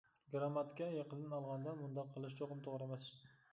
[0.35, 3.09] گىرامماتىكا يېقىدىن ئالغاندا مۇنداق قىلىش چوقۇم توغرا ئەمەس.